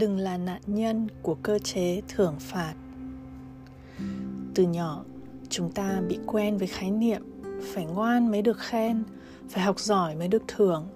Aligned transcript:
đừng 0.00 0.18
là 0.18 0.36
nạn 0.36 0.60
nhân 0.66 1.06
của 1.22 1.36
cơ 1.42 1.58
chế 1.58 2.00
thưởng 2.08 2.34
phạt. 2.38 2.74
Từ 4.54 4.62
nhỏ, 4.62 5.04
chúng 5.48 5.72
ta 5.72 6.02
bị 6.08 6.18
quen 6.26 6.58
với 6.58 6.68
khái 6.68 6.90
niệm 6.90 7.22
phải 7.74 7.84
ngoan 7.84 8.30
mới 8.30 8.42
được 8.42 8.58
khen, 8.58 9.02
phải 9.48 9.64
học 9.64 9.80
giỏi 9.80 10.16
mới 10.16 10.28
được 10.28 10.42
thưởng. 10.48 10.88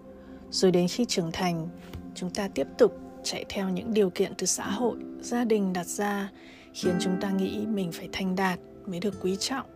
Rồi 0.51 0.71
đến 0.71 0.89
khi 0.89 1.05
trưởng 1.05 1.33
thành, 1.33 1.69
chúng 2.15 2.31
ta 2.31 2.49
tiếp 2.49 2.67
tục 2.79 2.99
chạy 3.23 3.45
theo 3.49 3.69
những 3.69 3.95
điều 3.95 4.11
kiện 4.11 4.33
từ 4.39 4.47
xã 4.47 4.71
hội, 4.71 4.97
gia 5.21 5.45
đình 5.45 5.73
đặt 5.73 5.87
ra, 5.87 6.31
khiến 6.73 6.95
chúng 7.01 7.21
ta 7.21 7.31
nghĩ 7.31 7.67
mình 7.67 7.93
phải 7.93 8.09
thành 8.13 8.37
đạt 8.37 8.59
mới 8.87 9.01
được 9.01 9.15
quý 9.23 9.37
trọng, 9.41 9.67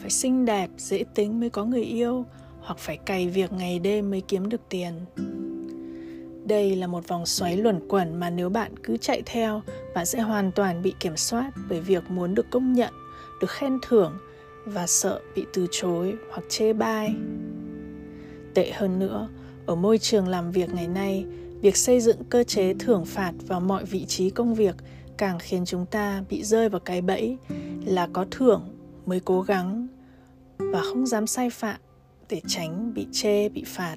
phải 0.00 0.10
xinh 0.10 0.44
đẹp, 0.44 0.70
dễ 0.76 1.04
tính 1.14 1.40
mới 1.40 1.50
có 1.50 1.64
người 1.64 1.84
yêu, 1.84 2.24
hoặc 2.60 2.78
phải 2.78 2.96
cày 2.96 3.28
việc 3.28 3.52
ngày 3.52 3.78
đêm 3.78 4.10
mới 4.10 4.20
kiếm 4.20 4.48
được 4.48 4.60
tiền 4.68 4.92
đây 6.48 6.76
là 6.76 6.86
một 6.86 7.08
vòng 7.08 7.26
xoáy 7.26 7.56
luẩn 7.56 7.88
quẩn 7.88 8.20
mà 8.20 8.30
nếu 8.30 8.48
bạn 8.48 8.72
cứ 8.82 8.96
chạy 8.96 9.22
theo, 9.26 9.62
bạn 9.94 10.06
sẽ 10.06 10.20
hoàn 10.20 10.52
toàn 10.52 10.82
bị 10.82 10.94
kiểm 11.00 11.16
soát 11.16 11.50
bởi 11.68 11.80
việc 11.80 12.10
muốn 12.10 12.34
được 12.34 12.46
công 12.50 12.72
nhận, 12.72 12.94
được 13.40 13.50
khen 13.50 13.78
thưởng 13.82 14.18
và 14.64 14.86
sợ 14.86 15.20
bị 15.34 15.44
từ 15.52 15.66
chối 15.70 16.14
hoặc 16.30 16.42
chê 16.48 16.72
bai. 16.72 17.14
Tệ 18.54 18.72
hơn 18.72 18.98
nữa, 18.98 19.28
ở 19.66 19.74
môi 19.74 19.98
trường 19.98 20.28
làm 20.28 20.52
việc 20.52 20.74
ngày 20.74 20.88
nay, 20.88 21.24
việc 21.60 21.76
xây 21.76 22.00
dựng 22.00 22.24
cơ 22.30 22.44
chế 22.44 22.74
thưởng 22.78 23.04
phạt 23.04 23.32
vào 23.46 23.60
mọi 23.60 23.84
vị 23.84 24.04
trí 24.04 24.30
công 24.30 24.54
việc 24.54 24.74
càng 25.18 25.38
khiến 25.38 25.64
chúng 25.64 25.86
ta 25.86 26.22
bị 26.28 26.44
rơi 26.44 26.68
vào 26.68 26.80
cái 26.80 27.00
bẫy 27.00 27.36
là 27.86 28.08
có 28.12 28.24
thưởng 28.30 28.62
mới 29.06 29.20
cố 29.20 29.42
gắng 29.42 29.86
và 30.58 30.80
không 30.80 31.06
dám 31.06 31.26
sai 31.26 31.50
phạm 31.50 31.80
để 32.28 32.40
tránh 32.46 32.94
bị 32.94 33.06
chê, 33.12 33.48
bị 33.48 33.64
phạt 33.66 33.96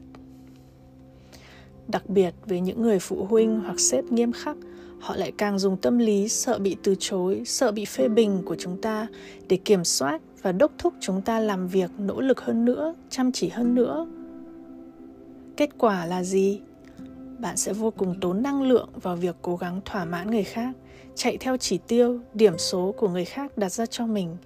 đặc 1.92 2.10
biệt 2.10 2.34
với 2.46 2.60
những 2.60 2.82
người 2.82 3.00
phụ 3.00 3.26
huynh 3.26 3.60
hoặc 3.60 3.80
sếp 3.80 4.06
nghiêm 4.06 4.32
khắc, 4.32 4.58
họ 5.00 5.16
lại 5.16 5.32
càng 5.38 5.60
dùng 5.60 5.78
tâm 5.78 5.98
lý 5.98 6.28
sợ 6.28 6.60
bị 6.60 6.76
từ 6.84 6.96
chối, 7.00 7.42
sợ 7.46 7.72
bị 7.72 7.86
phê 7.86 8.08
bình 8.08 8.42
của 8.46 8.56
chúng 8.60 8.82
ta 8.82 9.08
để 9.50 9.58
kiểm 9.58 9.84
soát 9.84 10.22
và 10.42 10.52
đốc 10.52 10.72
thúc 10.78 10.94
chúng 11.00 11.22
ta 11.22 11.40
làm 11.40 11.68
việc 11.68 11.92
nỗ 11.98 12.22
lực 12.22 12.42
hơn 12.42 12.66
nữa, 12.66 12.94
chăm 13.10 13.32
chỉ 13.32 13.50
hơn 13.50 13.76
nữa. 13.76 14.08
Kết 15.58 15.70
quả 15.78 16.06
là 16.06 16.24
gì? 16.24 16.60
Bạn 17.40 17.58
sẽ 17.58 17.74
vô 17.74 17.92
cùng 17.92 18.16
tốn 18.22 18.44
năng 18.44 18.64
lượng 18.64 18.90
vào 19.02 19.16
việc 19.16 19.36
cố 19.42 19.56
gắng 19.56 19.82
thỏa 19.86 20.06
mãn 20.06 20.32
người 20.32 20.44
khác, 20.44 20.76
chạy 21.16 21.38
theo 21.38 21.58
chỉ 21.58 21.78
tiêu, 21.78 22.20
điểm 22.34 22.58
số 22.58 22.96
của 22.98 23.10
người 23.10 23.26
khác 23.26 23.58
đặt 23.58 23.70
ra 23.70 23.86
cho 23.86 24.06
mình, 24.06 24.38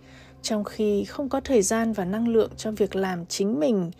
trong 0.42 0.64
khi 0.64 1.04
không 1.04 1.30
có 1.30 1.40
thời 1.40 1.62
gian 1.62 1.94
và 1.94 2.06
năng 2.06 2.28
lượng 2.28 2.52
cho 2.58 2.72
việc 2.72 2.96
làm 2.96 3.26
chính 3.26 3.60
mình, 3.60 3.92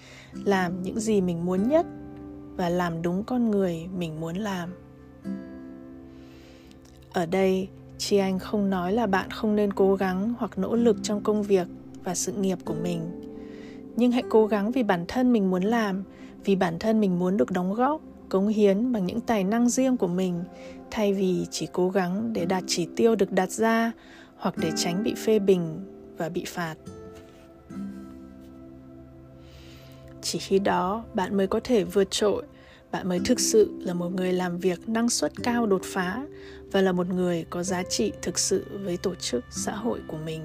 làm 0.44 0.84
những 0.84 1.00
gì 1.00 1.22
mình 1.22 1.46
muốn 1.46 1.70
nhất 1.70 1.86
và 2.58 2.70
làm 2.70 3.02
đúng 3.02 3.24
con 3.24 3.52
người 3.52 3.88
mình 3.98 4.20
muốn 4.20 4.36
làm. 4.36 4.70
Ở 7.14 7.26
đây 7.26 7.68
chị 7.98 8.18
anh 8.18 8.40
không 8.40 8.70
nói 8.70 8.94
là 8.94 9.08
bạn 9.08 9.32
không 9.32 9.56
nên 9.56 9.74
cố 9.74 9.96
gắng 9.96 10.34
hoặc 10.38 10.58
nỗ 10.58 10.76
lực 10.76 10.98
trong 11.04 11.24
công 11.24 11.44
việc 11.44 11.68
và 12.04 12.16
sự 12.16 12.32
nghiệp 12.32 12.58
của 12.66 12.76
mình. 12.84 13.02
Nhưng 13.96 14.12
hãy 14.12 14.24
cố 14.30 14.48
gắng 14.48 14.72
vì 14.72 14.84
bản 14.84 15.06
thân 15.08 15.34
mình 15.34 15.52
muốn 15.52 15.64
làm, 15.64 16.04
vì 16.44 16.56
bản 16.56 16.80
thân 16.80 17.00
mình 17.00 17.20
muốn 17.20 17.38
được 17.38 17.52
đóng 17.52 17.74
góp, 17.74 18.02
cống 18.30 18.48
hiến 18.48 18.92
bằng 18.92 19.06
những 19.06 19.22
tài 19.22 19.44
năng 19.44 19.70
riêng 19.70 19.98
của 19.98 20.08
mình, 20.08 20.44
thay 20.92 21.14
vì 21.14 21.46
chỉ 21.52 21.68
cố 21.72 21.90
gắng 21.90 22.34
để 22.34 22.46
đạt 22.46 22.64
chỉ 22.68 22.88
tiêu 22.96 23.16
được 23.16 23.32
đặt 23.32 23.52
ra 23.52 23.92
hoặc 24.38 24.58
để 24.58 24.72
tránh 24.76 25.04
bị 25.04 25.14
phê 25.14 25.40
bình 25.40 25.80
và 26.18 26.30
bị 26.30 26.46
phạt. 26.48 26.76
Chỉ 30.26 30.40
khi 30.40 30.60
đó 30.60 31.06
bạn 31.14 31.38
mới 31.38 31.48
có 31.48 31.60
thể 31.64 31.84
vượt 31.84 32.12
trội. 32.12 32.44
Bạn 32.92 33.10
mới 33.10 33.20
thực 33.26 33.40
sự 33.40 33.72
là 33.80 33.94
một 33.94 34.10
người 34.10 34.34
làm 34.34 34.58
việc 34.58 34.90
năng 34.90 35.10
suất 35.10 35.32
cao 35.44 35.66
đột 35.66 35.82
phá 35.84 36.26
và 36.72 36.82
là 36.82 36.92
một 36.92 37.08
người 37.08 37.46
có 37.50 37.64
giá 37.64 37.84
trị 37.84 38.12
thực 38.22 38.40
sự 38.40 38.66
với 38.84 38.98
tổ 38.98 39.16
chức 39.16 39.46
xã 39.52 39.72
hội 39.72 40.00
của 40.08 40.18
mình. 40.26 40.42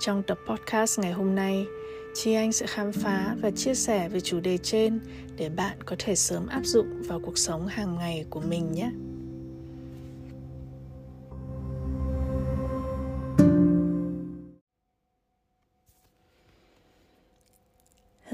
Trong 0.00 0.22
tập 0.22 0.38
podcast 0.48 0.98
ngày 0.98 1.12
hôm 1.12 1.34
nay, 1.34 1.66
Chi 2.14 2.34
anh 2.34 2.52
sẽ 2.52 2.66
khám 2.66 2.92
phá 2.92 3.36
và 3.40 3.50
chia 3.50 3.74
sẻ 3.74 4.08
về 4.08 4.20
chủ 4.20 4.40
đề 4.40 4.58
trên 4.58 5.00
để 5.36 5.48
bạn 5.48 5.76
có 5.86 5.96
thể 5.98 6.14
sớm 6.14 6.46
áp 6.46 6.64
dụng 6.64 7.02
vào 7.02 7.20
cuộc 7.20 7.38
sống 7.38 7.66
hàng 7.66 7.96
ngày 7.96 8.24
của 8.30 8.40
mình 8.40 8.72
nhé. 8.72 8.90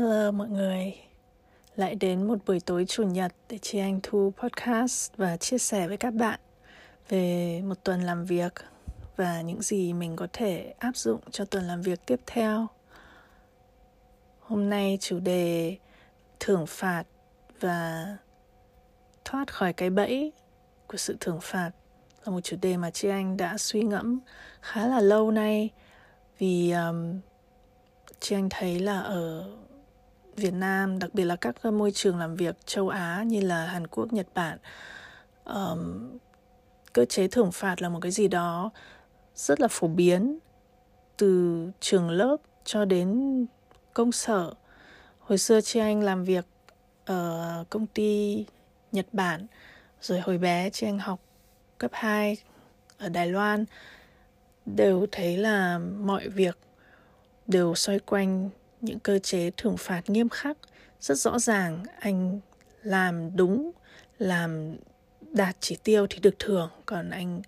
Hello 0.00 0.30
mọi 0.30 0.48
người 0.48 0.94
Lại 1.76 1.94
đến 1.94 2.28
một 2.28 2.38
buổi 2.46 2.60
tối 2.60 2.84
chủ 2.88 3.02
nhật 3.02 3.32
để 3.48 3.58
chị 3.62 3.78
Anh 3.78 4.00
thu 4.02 4.32
podcast 4.36 5.12
và 5.16 5.36
chia 5.36 5.58
sẻ 5.58 5.88
với 5.88 5.96
các 5.96 6.14
bạn 6.14 6.40
về 7.08 7.62
một 7.64 7.84
tuần 7.84 8.00
làm 8.00 8.24
việc 8.24 8.54
và 9.16 9.40
những 9.40 9.62
gì 9.62 9.92
mình 9.92 10.16
có 10.16 10.26
thể 10.32 10.74
áp 10.78 10.96
dụng 10.96 11.20
cho 11.30 11.44
tuần 11.44 11.64
làm 11.64 11.82
việc 11.82 12.00
tiếp 12.06 12.20
theo. 12.26 12.66
Hôm 14.40 14.70
nay 14.70 14.98
chủ 15.00 15.18
đề 15.20 15.76
thưởng 16.40 16.66
phạt 16.66 17.04
và 17.60 18.16
thoát 19.24 19.52
khỏi 19.52 19.72
cái 19.72 19.90
bẫy 19.90 20.32
của 20.86 20.96
sự 20.96 21.16
thưởng 21.20 21.38
phạt 21.42 21.70
là 22.24 22.32
một 22.32 22.40
chủ 22.40 22.56
đề 22.62 22.76
mà 22.76 22.90
chị 22.90 23.08
Anh 23.08 23.36
đã 23.36 23.58
suy 23.58 23.82
ngẫm 23.82 24.20
khá 24.60 24.86
là 24.86 25.00
lâu 25.00 25.30
nay 25.30 25.70
vì 26.38 26.70
um, 26.70 27.20
chị 28.20 28.36
Anh 28.36 28.48
thấy 28.50 28.78
là 28.78 29.00
ở 29.00 29.50
Việt 30.40 30.54
Nam, 30.54 30.98
đặc 30.98 31.14
biệt 31.14 31.24
là 31.24 31.36
các 31.36 31.54
ờ, 31.62 31.70
môi 31.70 31.90
trường 31.90 32.18
làm 32.18 32.36
việc 32.36 32.56
châu 32.66 32.88
Á 32.88 33.22
như 33.26 33.40
là 33.40 33.66
Hàn 33.66 33.86
Quốc, 33.86 34.12
Nhật 34.12 34.26
Bản, 34.34 34.58
um, 35.44 36.18
cơ 36.92 37.04
chế 37.04 37.28
thưởng 37.28 37.52
phạt 37.52 37.82
là 37.82 37.88
một 37.88 37.98
cái 38.02 38.12
gì 38.12 38.28
đó 38.28 38.70
rất 39.34 39.60
là 39.60 39.68
phổ 39.70 39.88
biến 39.88 40.38
từ 41.16 41.70
trường 41.80 42.10
lớp 42.10 42.36
cho 42.64 42.84
đến 42.84 43.46
công 43.94 44.12
sở. 44.12 44.54
Hồi 45.18 45.38
xưa 45.38 45.60
chị 45.60 45.80
Anh 45.80 46.02
làm 46.02 46.24
việc 46.24 46.44
ở 47.04 47.64
công 47.70 47.86
ty 47.86 48.44
Nhật 48.92 49.06
Bản, 49.12 49.46
rồi 50.00 50.20
hồi 50.20 50.38
bé 50.38 50.70
chị 50.70 50.86
Anh 50.86 50.98
học 50.98 51.20
cấp 51.78 51.90
2 51.94 52.36
ở 52.98 53.08
Đài 53.08 53.26
Loan 53.26 53.64
đều 54.66 55.06
thấy 55.12 55.36
là 55.36 55.78
mọi 55.78 56.28
việc 56.28 56.58
đều 57.46 57.74
xoay 57.74 57.98
quanh 57.98 58.50
những 58.80 58.98
cơ 58.98 59.18
chế 59.18 59.50
thưởng 59.56 59.76
phạt 59.76 60.10
nghiêm 60.10 60.28
khắc 60.28 60.56
rất 61.00 61.14
rõ 61.18 61.38
ràng 61.38 61.84
anh 61.98 62.40
làm 62.82 63.36
đúng 63.36 63.70
làm 64.18 64.76
đạt 65.20 65.56
chỉ 65.60 65.76
tiêu 65.84 66.06
thì 66.10 66.18
được 66.18 66.38
thưởng 66.38 66.70
còn 66.86 67.10
anh 67.10 67.42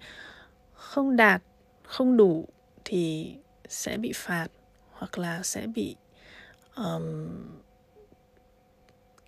không 0.72 1.16
đạt 1.16 1.42
không 1.82 2.16
đủ 2.16 2.48
thì 2.84 3.34
sẽ 3.68 3.96
bị 3.96 4.12
phạt 4.14 4.48
hoặc 4.90 5.18
là 5.18 5.42
sẽ 5.42 5.66
bị 5.66 5.96
um, 6.76 7.28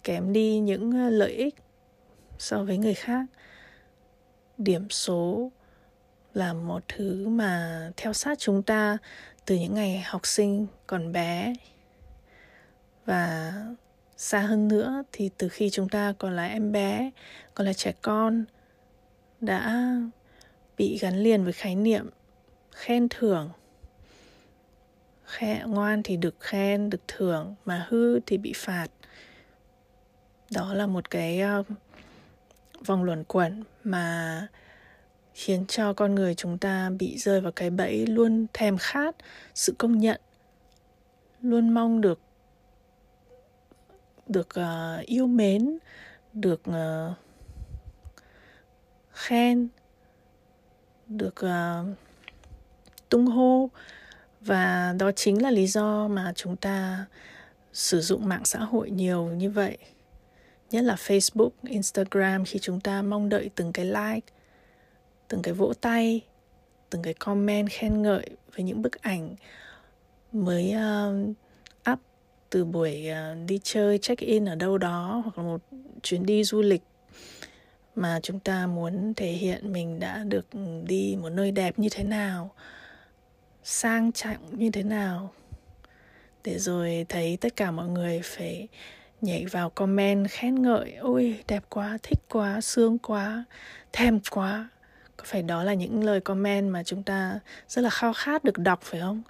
kém 0.04 0.32
đi 0.32 0.58
những 0.58 1.08
lợi 1.10 1.32
ích 1.32 1.54
so 2.38 2.64
với 2.64 2.78
người 2.78 2.94
khác. 2.94 3.26
Điểm 4.58 4.90
số 4.90 5.52
là 6.34 6.52
một 6.52 6.82
thứ 6.88 7.28
mà 7.28 7.90
theo 7.96 8.12
sát 8.12 8.38
chúng 8.38 8.62
ta 8.62 8.98
từ 9.46 9.56
những 9.56 9.74
ngày 9.74 10.02
học 10.06 10.26
sinh 10.26 10.66
còn 10.86 11.12
bé 11.12 11.54
và 13.04 13.52
xa 14.16 14.40
hơn 14.40 14.68
nữa 14.68 15.02
thì 15.12 15.30
từ 15.38 15.48
khi 15.48 15.70
chúng 15.70 15.88
ta 15.88 16.14
còn 16.18 16.36
là 16.36 16.46
em 16.46 16.72
bé 16.72 17.10
còn 17.54 17.66
là 17.66 17.72
trẻ 17.72 17.92
con 18.02 18.44
đã 19.40 19.90
bị 20.76 20.98
gắn 20.98 21.16
liền 21.16 21.44
với 21.44 21.52
khái 21.52 21.74
niệm 21.74 22.10
khen 22.70 23.08
thưởng. 23.10 23.50
Khen, 25.24 25.70
ngoan 25.70 26.02
thì 26.02 26.16
được 26.16 26.40
khen 26.40 26.90
được 26.90 27.00
thưởng 27.08 27.54
mà 27.64 27.86
hư 27.88 28.20
thì 28.20 28.38
bị 28.38 28.52
phạt. 28.56 28.86
Đó 30.50 30.74
là 30.74 30.86
một 30.86 31.10
cái 31.10 31.40
uh, 31.60 31.66
vòng 32.86 33.04
luẩn 33.04 33.24
quẩn 33.24 33.64
mà 33.84 34.48
khiến 35.34 35.66
cho 35.66 35.92
con 35.92 36.14
người 36.14 36.34
chúng 36.34 36.58
ta 36.58 36.90
bị 36.98 37.18
rơi 37.18 37.40
vào 37.40 37.52
cái 37.52 37.70
bẫy 37.70 38.06
luôn 38.06 38.46
thèm 38.52 38.78
khát 38.78 39.16
sự 39.54 39.74
công 39.78 39.98
nhận 39.98 40.20
luôn 41.42 41.74
mong 41.74 42.00
được 42.00 42.20
được 44.26 44.48
uh, 44.60 45.06
yêu 45.06 45.26
mến 45.26 45.78
được 46.32 46.62
uh, 46.70 47.16
khen 49.12 49.68
được 51.06 51.34
uh, 51.44 51.96
tung 53.08 53.26
hô. 53.26 53.70
Và 54.40 54.94
đó 54.98 55.12
chính 55.12 55.42
là 55.42 55.50
lý 55.50 55.66
do 55.66 56.08
mà 56.08 56.32
chúng 56.36 56.56
ta 56.56 57.06
sử 57.72 58.00
dụng 58.00 58.28
mạng 58.28 58.44
xã 58.44 58.58
hội 58.58 58.90
nhiều 58.90 59.24
như 59.24 59.50
vậy. 59.50 59.78
Nhất 60.70 60.84
là 60.84 60.94
facebook 60.94 61.50
instagram 61.62 62.44
khi 62.44 62.58
chúng 62.58 62.80
ta 62.80 63.02
mong 63.02 63.28
đợi 63.28 63.50
từng 63.54 63.72
cái 63.72 63.84
like 63.84 64.32
từng 65.28 65.42
cái 65.42 65.54
vỗ 65.54 65.72
tay 65.80 66.20
từng 66.90 67.02
cái 67.02 67.14
comment 67.14 67.68
khen 67.70 68.02
ngợi 68.02 68.30
với 68.54 68.64
những 68.64 68.82
bức 68.82 69.02
ảnh 69.02 69.34
mới 70.32 70.74
uh, 70.74 71.36
từ 72.50 72.64
buổi 72.64 73.08
à, 73.08 73.34
đi 73.46 73.60
chơi 73.62 73.98
check 73.98 74.20
in 74.20 74.44
ở 74.44 74.54
đâu 74.54 74.78
đó 74.78 75.22
hoặc 75.24 75.38
là 75.38 75.44
một 75.44 75.60
chuyến 76.02 76.26
đi 76.26 76.44
du 76.44 76.62
lịch 76.62 76.82
mà 77.96 78.20
chúng 78.22 78.40
ta 78.40 78.66
muốn 78.66 79.14
thể 79.14 79.30
hiện 79.30 79.72
mình 79.72 80.00
đã 80.00 80.24
được 80.24 80.46
đi 80.84 81.16
một 81.20 81.28
nơi 81.28 81.50
đẹp 81.50 81.78
như 81.78 81.88
thế 81.92 82.04
nào, 82.04 82.50
sang 83.62 84.12
trọng 84.12 84.58
như 84.58 84.70
thế 84.70 84.82
nào, 84.82 85.32
để 86.44 86.58
rồi 86.58 87.06
thấy 87.08 87.38
tất 87.40 87.56
cả 87.56 87.70
mọi 87.70 87.88
người 87.88 88.20
phải 88.24 88.68
nhảy 89.20 89.46
vào 89.46 89.70
comment 89.70 90.30
khen 90.30 90.62
ngợi, 90.62 90.94
ôi, 90.94 91.40
đẹp 91.48 91.64
quá, 91.68 91.98
thích 92.02 92.18
quá, 92.28 92.60
sướng 92.60 92.98
quá, 92.98 93.44
thèm 93.92 94.20
quá. 94.30 94.68
Có 95.16 95.24
phải 95.26 95.42
đó 95.42 95.64
là 95.64 95.74
những 95.74 96.04
lời 96.04 96.20
comment 96.20 96.70
mà 96.70 96.82
chúng 96.82 97.02
ta 97.02 97.38
rất 97.68 97.82
là 97.82 97.90
khao 97.90 98.12
khát 98.12 98.44
được 98.44 98.58
đọc, 98.58 98.80
phải 98.82 99.00
không? 99.00 99.22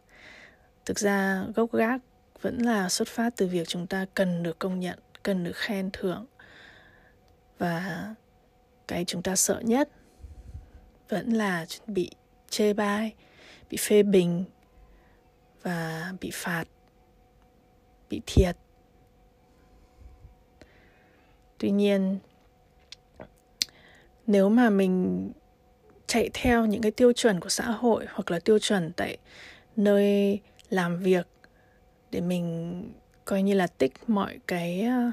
Thực 0.85 0.99
ra 0.99 1.45
gốc 1.55 1.73
gác 1.73 2.01
vẫn 2.45 2.59
là 2.59 2.89
xuất 2.89 3.09
phát 3.09 3.37
từ 3.37 3.47
việc 3.47 3.69
chúng 3.69 3.87
ta 3.87 4.07
cần 4.15 4.43
được 4.43 4.59
công 4.59 4.81
nhận, 4.81 4.99
cần 5.23 5.45
được 5.45 5.57
khen 5.57 5.91
thưởng. 5.93 6.27
Và 7.59 8.15
cái 8.89 9.05
chúng 9.05 9.23
ta 9.23 9.37
sợ 9.37 9.61
nhất 9.65 9.89
vẫn 11.09 11.31
là 11.31 11.67
bị 11.87 12.11
chê 12.49 12.73
bai, 12.73 13.15
bị 13.71 13.77
phê 13.77 14.03
bình 14.03 14.45
và 15.63 16.13
bị 16.21 16.31
phạt, 16.33 16.65
bị 18.11 18.21
thiệt. 18.27 18.57
Tuy 21.59 21.71
nhiên, 21.71 22.19
nếu 24.27 24.49
mà 24.49 24.71
mình 24.71 25.33
chạy 26.07 26.31
theo 26.35 26.67
những 26.67 26.83
cái 26.83 26.93
tiêu 26.93 27.13
chuẩn 27.13 27.41
của 27.41 27.49
xã 27.49 27.65
hội 27.65 28.07
hoặc 28.11 28.31
là 28.31 28.39
tiêu 28.39 28.59
chuẩn 28.59 28.93
tại 28.97 29.17
nơi 29.77 30.41
làm 30.71 30.99
việc 30.99 31.27
để 32.15 32.21
mình 32.21 32.83
coi 33.25 33.43
như 33.43 33.55
là 33.55 33.67
tích 33.67 33.93
mọi 34.07 34.39
cái 34.47 34.83
ờ, 34.83 35.11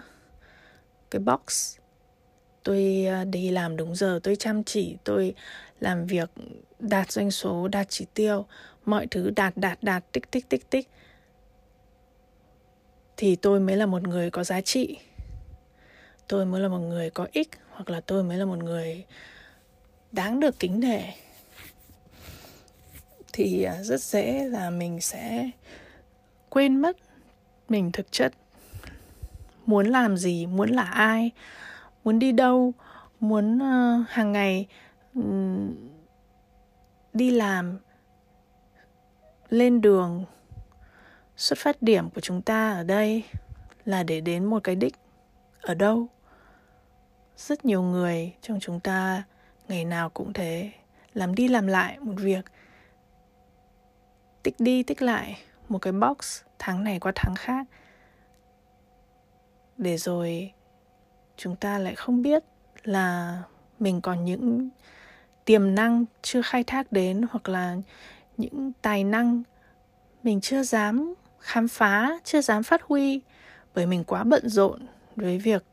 cái 1.11 1.19
box. 1.19 1.77
Tôi 2.63 3.05
ờ, 3.05 3.25
đi 3.25 3.49
làm 3.49 3.77
đúng 3.77 3.95
giờ, 3.95 4.19
tôi 4.23 4.35
chăm 4.35 4.63
chỉ, 4.63 4.97
tôi 5.03 5.33
làm 5.79 6.05
việc, 6.05 6.29
đạt 6.79 7.11
doanh 7.11 7.31
số, 7.31 7.67
đạt 7.67 7.89
chỉ 7.89 8.05
tiêu, 8.13 8.45
mọi 8.85 9.07
thứ 9.07 9.29
đạt 9.35 9.57
đạt 9.57 9.83
đạt 9.83 10.03
tích 10.11 10.31
tích 10.31 10.49
tích 10.49 10.69
tích 10.69 10.89
thì 13.17 13.35
tôi 13.35 13.59
mới 13.59 13.77
là 13.77 13.85
một 13.85 14.03
người 14.03 14.29
có 14.29 14.43
giá 14.43 14.61
trị. 14.61 14.97
Tôi 16.27 16.45
mới 16.45 16.61
là 16.61 16.67
một 16.67 16.79
người 16.79 17.09
có 17.09 17.27
ích, 17.31 17.49
hoặc 17.69 17.89
là 17.89 18.01
tôi 18.01 18.23
mới 18.23 18.37
là 18.37 18.45
một 18.45 18.63
người 18.63 19.05
đáng 20.11 20.39
được 20.39 20.59
kính 20.59 20.79
nể. 20.79 21.01
Thì 23.33 23.63
ờ, 23.63 23.83
rất 23.83 24.01
dễ 24.01 24.43
là 24.43 24.69
mình 24.69 25.01
sẽ 25.01 25.49
quên 26.51 26.81
mất 26.81 26.97
mình 27.69 27.91
thực 27.91 28.11
chất. 28.11 28.33
Muốn 29.65 29.87
làm 29.87 30.17
gì 30.17 30.45
muốn 30.45 30.69
là 30.69 30.83
ai 30.83 31.31
muốn 32.03 32.19
đi 32.19 32.31
đâu 32.31 32.73
muốn 33.19 33.57
uh, 33.57 34.09
hàng 34.09 34.31
ngày 34.31 34.67
um, 35.13 35.75
đi 37.13 37.31
làm 37.31 37.79
lên 39.49 39.81
đường 39.81 40.25
xuất 41.37 41.59
phát 41.59 41.81
điểm 41.81 42.09
của 42.09 42.21
chúng 42.21 42.41
ta 42.41 42.71
ở 42.71 42.83
đây 42.83 43.23
là 43.85 44.03
để 44.03 44.21
đến 44.21 44.45
một 44.45 44.63
cái 44.63 44.75
đích 44.75 44.95
ở 45.61 45.73
đâu. 45.73 46.07
Rất 47.37 47.65
nhiều 47.65 47.81
người 47.81 48.33
trong 48.41 48.59
chúng 48.59 48.79
ta 48.79 49.23
ngày 49.67 49.85
nào 49.85 50.09
cũng 50.09 50.33
thế 50.33 50.71
làm 51.13 51.35
đi 51.35 51.47
làm 51.47 51.67
lại 51.67 51.99
một 51.99 52.15
việc 52.17 52.45
tích 54.43 54.55
đi 54.59 54.83
tích 54.83 55.01
lại 55.01 55.37
một 55.71 55.79
cái 55.79 55.93
box 55.93 56.41
tháng 56.59 56.83
này 56.83 56.99
qua 56.99 57.11
tháng 57.15 57.35
khác. 57.35 57.67
Để 59.77 59.97
rồi 59.97 60.51
chúng 61.37 61.55
ta 61.55 61.77
lại 61.77 61.95
không 61.95 62.21
biết 62.21 62.43
là 62.83 63.37
mình 63.79 64.01
còn 64.01 64.25
những 64.25 64.69
tiềm 65.45 65.75
năng 65.75 66.05
chưa 66.21 66.41
khai 66.41 66.63
thác 66.63 66.91
đến 66.91 67.21
hoặc 67.31 67.49
là 67.49 67.75
những 68.37 68.71
tài 68.81 69.03
năng 69.03 69.43
mình 70.23 70.41
chưa 70.41 70.63
dám 70.63 71.13
khám 71.39 71.67
phá 71.67 72.19
chưa 72.23 72.41
dám 72.41 72.63
phát 72.63 72.81
huy 72.83 73.21
bởi 73.75 73.85
mình 73.85 74.03
quá 74.03 74.23
bận 74.23 74.49
rộn 74.49 74.79
với 75.15 75.37
việc 75.37 75.63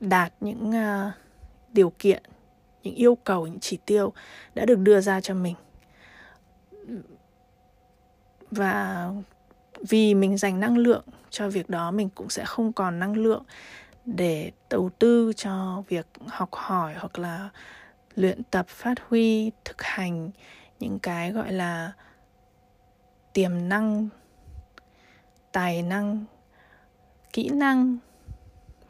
đạt 0.00 0.32
những 0.40 0.70
uh, 0.70 1.12
điều 1.72 1.92
kiện 1.98 2.22
những 2.82 2.94
yêu 2.94 3.14
cầu 3.14 3.46
những 3.46 3.60
chỉ 3.60 3.78
tiêu 3.86 4.12
đã 4.54 4.64
được 4.64 4.78
đưa 4.78 5.00
ra 5.00 5.20
cho 5.20 5.34
mình 5.34 5.54
và 8.50 9.08
vì 9.88 10.14
mình 10.14 10.38
dành 10.38 10.60
năng 10.60 10.78
lượng 10.78 11.04
cho 11.30 11.48
việc 11.48 11.70
đó, 11.70 11.90
mình 11.90 12.08
cũng 12.14 12.30
sẽ 12.30 12.44
không 12.44 12.72
còn 12.72 12.98
năng 12.98 13.16
lượng 13.16 13.44
để 14.04 14.52
đầu 14.70 14.90
tư 14.98 15.32
cho 15.36 15.82
việc 15.88 16.06
học 16.26 16.48
hỏi 16.52 16.94
hoặc 16.98 17.18
là 17.18 17.48
luyện 18.14 18.42
tập, 18.42 18.68
phát 18.68 18.94
huy, 19.08 19.50
thực 19.64 19.82
hành 19.82 20.30
những 20.80 20.98
cái 20.98 21.32
gọi 21.32 21.52
là 21.52 21.92
tiềm 23.32 23.68
năng, 23.68 24.08
tài 25.52 25.82
năng, 25.82 26.24
kỹ 27.32 27.48
năng 27.48 27.98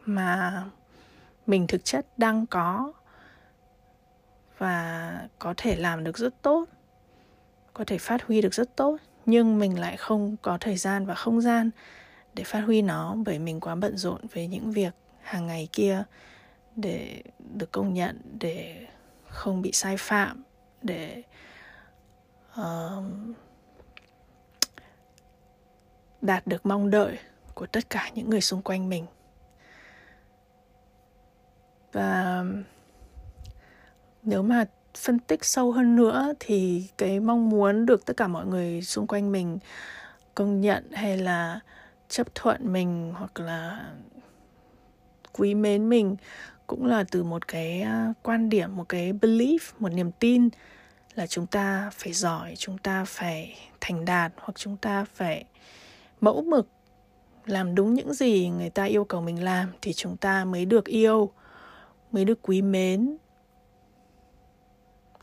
mà 0.05 0.65
mình 1.47 1.67
thực 1.67 1.85
chất 1.85 2.07
đang 2.17 2.47
có 2.47 2.93
và 4.59 5.29
có 5.39 5.55
thể 5.57 5.77
làm 5.77 6.05
được 6.05 6.19
rất 6.19 6.43
tốt, 6.43 6.65
có 7.75 7.85
thể 7.87 7.99
phát 7.99 8.27
huy 8.27 8.43
được 8.43 8.55
rất 8.55 8.77
tốt 8.77 8.97
nhưng 9.31 9.59
mình 9.59 9.79
lại 9.81 9.97
không 9.97 10.37
có 10.43 10.59
thời 10.61 10.77
gian 10.77 11.07
và 11.07 11.15
không 11.15 11.41
gian 11.41 11.71
để 12.35 12.45
phát 12.45 12.61
huy 12.61 12.83
nó 12.83 13.17
bởi 13.27 13.39
mình 13.39 13.61
quá 13.61 13.75
bận 13.75 13.97
rộn 13.97 14.21
với 14.33 14.47
những 14.47 14.73
việc 14.73 14.95
hàng 15.23 15.47
ngày 15.47 15.69
kia 15.73 16.03
để 16.77 17.23
được 17.39 17.73
công 17.73 17.95
nhận 17.95 18.21
để 18.41 18.87
không 19.29 19.63
bị 19.63 19.73
sai 19.73 19.97
phạm 19.97 20.43
để 20.83 21.23
uh, 22.61 23.05
đạt 26.21 26.47
được 26.47 26.67
mong 26.67 26.91
đợi 26.91 27.19
của 27.55 27.67
tất 27.67 27.91
cả 27.91 28.11
những 28.15 28.31
người 28.31 28.41
xung 28.41 28.63
quanh 28.63 28.89
mình. 28.89 29.07
Và 31.93 32.45
nếu 34.23 34.43
mà 34.43 34.65
phân 34.95 35.19
tích 35.19 35.45
sâu 35.45 35.73
hơn 35.73 35.97
nữa 35.97 36.33
thì 36.41 36.85
cái 36.99 37.21
mong 37.21 37.51
muốn 37.51 37.87
được 37.87 38.07
tất 38.07 38.17
cả 38.17 38.29
mọi 38.29 38.47
người 38.47 38.83
xung 38.83 39.07
quanh 39.07 39.33
mình 39.33 39.59
công 40.35 40.61
nhận 40.61 40.91
hay 40.93 41.19
là 41.19 41.61
chấp 42.09 42.35
thuận 42.35 42.73
mình 42.73 43.13
hoặc 43.17 43.41
là 43.41 43.91
quý 45.33 45.55
mến 45.55 45.89
mình 45.89 46.17
cũng 46.67 46.87
là 46.87 47.05
từ 47.11 47.23
một 47.23 47.49
cái 47.49 47.81
à, 47.81 48.13
quan 48.23 48.49
điểm, 48.49 48.77
một 48.77 48.89
cái 48.89 49.13
belief, 49.13 49.59
một 49.79 49.89
niềm 49.89 50.11
tin 50.13 50.49
là 51.15 51.27
chúng 51.27 51.47
ta 51.47 51.91
phải 51.93 52.13
giỏi, 52.13 52.55
chúng 52.59 52.79
ta 52.79 53.05
phải 53.05 53.59
thành 53.81 54.05
đạt 54.05 54.33
hoặc 54.37 54.53
chúng 54.57 54.77
ta 54.77 55.05
phải 55.15 55.45
mẫu 56.21 56.43
mực, 56.43 56.69
làm 57.47 57.75
đúng 57.75 57.95
những 57.95 58.15
gì 58.15 58.49
người 58.49 58.71
ta 58.71 58.85
yêu 58.85 59.05
cầu 59.05 59.21
mình 59.21 59.45
làm 59.45 59.69
thì 59.83 59.93
chúng 59.93 60.17
ta 60.17 60.45
mới 60.45 60.65
được 60.65 60.85
yêu, 60.85 61.31
mới 62.13 62.25
được 62.25 62.39
quý 62.43 62.63
mến 62.63 63.17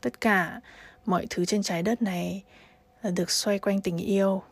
tất 0.00 0.20
cả 0.20 0.60
mọi 1.06 1.26
thứ 1.30 1.44
trên 1.44 1.62
trái 1.62 1.82
đất 1.82 2.02
này 2.02 2.42
là 3.02 3.10
được 3.10 3.30
xoay 3.30 3.58
quanh 3.58 3.80
tình 3.80 3.98
yêu. 3.98 4.42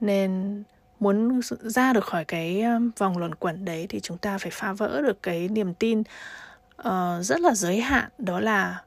Nên 0.00 0.62
muốn 1.00 1.40
ra 1.62 1.92
được 1.92 2.04
khỏi 2.04 2.24
cái 2.24 2.62
um, 2.62 2.90
vòng 2.98 3.18
luẩn 3.18 3.34
quẩn 3.34 3.64
đấy 3.64 3.86
thì 3.88 4.00
chúng 4.00 4.18
ta 4.18 4.38
phải 4.38 4.50
phá 4.50 4.72
vỡ 4.72 5.02
được 5.02 5.22
cái 5.22 5.48
niềm 5.48 5.74
tin 5.74 6.00
uh, 6.00 7.22
rất 7.22 7.40
là 7.40 7.54
giới 7.54 7.80
hạn 7.80 8.10
đó 8.18 8.40
là 8.40 8.82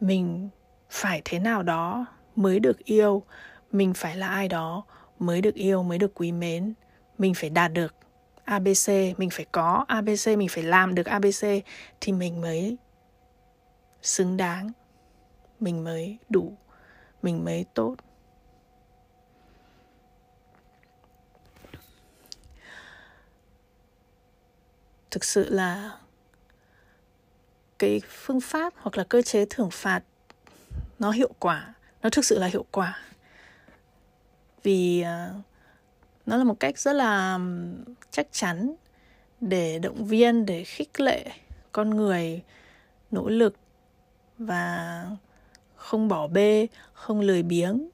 mình 0.00 0.48
phải 0.90 1.22
thế 1.24 1.38
nào 1.38 1.62
đó 1.62 2.06
mới 2.36 2.60
được 2.60 2.78
yêu 2.84 3.22
mình 3.72 3.94
phải 3.94 4.16
là 4.16 4.28
ai 4.28 4.48
đó 4.48 4.84
mới 5.18 5.40
được 5.40 5.54
yêu 5.54 5.82
mới 5.82 5.98
được 5.98 6.14
quý 6.14 6.32
mến. 6.32 6.74
Mình 7.18 7.34
phải 7.34 7.50
đạt 7.50 7.72
được 7.72 7.94
abc 8.44 8.88
mình 9.18 9.30
phải 9.30 9.46
có 9.52 9.84
abc 9.88 10.38
mình 10.38 10.48
phải 10.48 10.62
làm 10.62 10.94
được 10.94 11.06
abc 11.06 11.46
thì 12.00 12.12
mình 12.12 12.40
mới 12.40 12.76
xứng 14.02 14.36
đáng. 14.36 14.70
Mình 15.60 15.84
mới 15.84 16.18
đủ, 16.28 16.56
mình 17.22 17.44
mới 17.44 17.66
tốt. 17.74 17.96
Thực 25.10 25.24
sự 25.24 25.48
là 25.50 25.98
cái 27.78 28.00
phương 28.08 28.40
pháp 28.40 28.72
hoặc 28.76 28.98
là 28.98 29.04
cơ 29.04 29.22
chế 29.22 29.46
thưởng 29.50 29.70
phạt 29.72 30.02
nó 30.98 31.10
hiệu 31.10 31.30
quả, 31.38 31.74
nó 32.02 32.10
thực 32.10 32.24
sự 32.24 32.38
là 32.38 32.46
hiệu 32.46 32.66
quả. 32.70 33.00
Vì 34.62 35.00
à, 35.00 35.30
nó 36.26 36.36
là 36.36 36.44
một 36.44 36.60
cách 36.60 36.78
rất 36.78 36.92
là 36.92 37.38
chắc 38.10 38.26
chắn 38.32 38.74
để 39.40 39.78
động 39.78 40.04
viên, 40.04 40.46
để 40.46 40.64
khích 40.64 41.00
lệ 41.00 41.32
con 41.72 41.90
người 41.90 42.42
nỗ 43.10 43.28
lực 43.28 43.56
và 44.46 45.06
không 45.76 46.08
bỏ 46.08 46.26
bê 46.26 46.66
không 46.92 47.20
lười 47.20 47.42
biếng. 47.42 47.88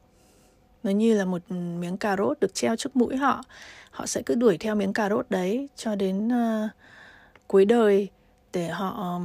Nó 0.82 0.90
như 0.90 1.14
là 1.14 1.24
một 1.24 1.50
miếng 1.50 1.96
cà 1.96 2.16
rốt 2.16 2.40
được 2.40 2.54
treo 2.54 2.76
trước 2.76 2.96
mũi 2.96 3.16
họ. 3.16 3.42
Họ 3.90 4.06
sẽ 4.06 4.22
cứ 4.26 4.34
đuổi 4.34 4.58
theo 4.58 4.74
miếng 4.74 4.92
cà 4.92 5.08
rốt 5.08 5.26
đấy 5.30 5.68
cho 5.76 5.94
đến 5.94 6.28
uh, 6.28 6.70
cuối 7.46 7.64
đời 7.64 8.08
để 8.52 8.68
họ 8.68 9.20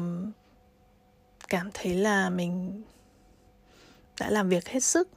cảm 1.49 1.69
thấy 1.73 1.95
là 1.95 2.29
mình 2.29 2.81
đã 4.19 4.29
làm 4.29 4.49
việc 4.49 4.67
hết 4.67 4.83
sức 4.83 5.09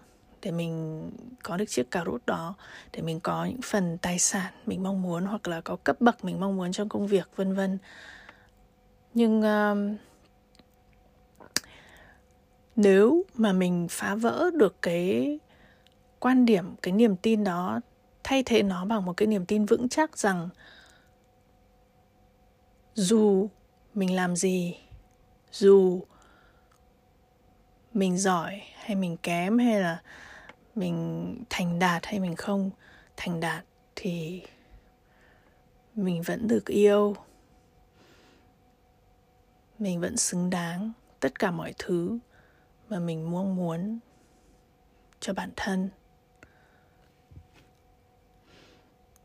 để 0.42 0.50
mình 0.50 1.02
có 1.42 1.56
được 1.56 1.64
chiếc 1.68 1.90
cà 1.90 2.02
rốt 2.06 2.20
đó 2.26 2.54
để 2.92 3.02
mình 3.02 3.20
có 3.20 3.44
những 3.44 3.60
phần 3.64 3.98
tài 3.98 4.18
sản 4.18 4.52
mình 4.66 4.82
mong 4.82 5.02
muốn 5.02 5.24
hoặc 5.24 5.48
là 5.48 5.60
có 5.60 5.76
cấp 5.76 6.00
bậc 6.00 6.24
mình 6.24 6.40
mong 6.40 6.56
muốn 6.56 6.72
trong 6.72 6.88
công 6.88 7.06
việc 7.06 7.28
vân 7.36 7.54
vân. 7.54 7.78
Nhưng 9.14 9.40
uh, 9.40 9.98
nếu 12.76 13.24
mà 13.34 13.52
mình 13.52 13.86
phá 13.90 14.14
vỡ 14.14 14.50
được 14.54 14.76
cái 14.82 15.38
quan 16.18 16.46
điểm, 16.46 16.74
cái 16.82 16.92
niềm 16.92 17.16
tin 17.16 17.44
đó, 17.44 17.80
thay 18.24 18.42
thế 18.42 18.62
nó 18.62 18.84
bằng 18.84 19.04
một 19.04 19.16
cái 19.16 19.26
niềm 19.26 19.46
tin 19.46 19.66
vững 19.66 19.88
chắc 19.88 20.18
rằng 20.18 20.48
dù 22.94 23.48
mình 23.94 24.14
làm 24.14 24.36
gì, 24.36 24.76
dù 25.52 26.02
mình 27.94 28.18
giỏi 28.18 28.62
hay 28.74 28.96
mình 28.96 29.16
kém 29.16 29.58
hay 29.58 29.80
là 29.80 30.02
mình 30.74 31.44
thành 31.50 31.78
đạt 31.78 32.06
hay 32.06 32.20
mình 32.20 32.36
không 32.36 32.70
thành 33.16 33.40
đạt 33.40 33.64
thì 33.96 34.42
mình 35.94 36.22
vẫn 36.22 36.48
được 36.48 36.66
yêu. 36.66 37.16
Mình 39.78 40.00
vẫn 40.00 40.16
xứng 40.16 40.50
đáng 40.50 40.92
tất 41.20 41.38
cả 41.38 41.50
mọi 41.50 41.74
thứ 41.78 42.18
mà 42.88 42.98
mình 42.98 43.30
mong 43.30 43.56
muốn 43.56 43.98
cho 45.20 45.32
bản 45.32 45.50
thân. 45.56 45.88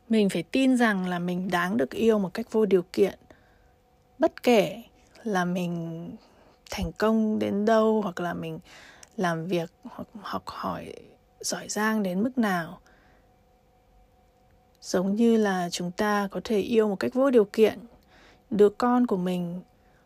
Mình 0.10 0.30
phải 0.30 0.44
tin 0.44 0.78
rằng 0.78 1.08
là 1.08 1.20
mình 1.20 1.52
đáng 1.52 1.78
được 1.78 1.92
yêu 1.92 2.20
một 2.20 2.34
cách 2.34 2.52
vô 2.52 2.66
điều 2.66 2.84
kiện, 2.94 3.20
bất 4.20 4.44
kể 4.44 4.84
là 5.24 5.46
mình 5.46 6.10
thành 6.72 6.92
công 6.92 7.40
đến 7.40 7.66
đâu 7.66 8.02
hoặc 8.02 8.20
là 8.20 8.34
mình 8.34 8.60
làm 9.18 9.46
việc 9.46 9.72
hoặc 9.84 10.08
học 10.22 10.44
hỏi 10.46 10.94
giỏi 11.40 11.70
giang 11.70 12.04
đến 12.04 12.24
mức 12.24 12.38
nào. 12.38 12.80
Giống 14.82 15.16
như 15.16 15.38
là 15.38 15.70
chúng 15.72 15.92
ta 15.92 16.28
có 16.32 16.42
thể 16.44 16.60
yêu 16.60 16.88
một 16.88 16.96
cách 16.96 17.14
vô 17.14 17.30
điều 17.30 17.46
kiện, 17.46 17.80
đứa 18.50 18.70
con 18.70 19.08
của 19.08 19.18
mình 19.18 19.62